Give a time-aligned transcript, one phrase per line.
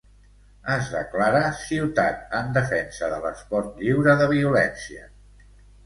[0.75, 5.11] Es declara Ciutat en Defensa de l'Esport Lliure de Violència.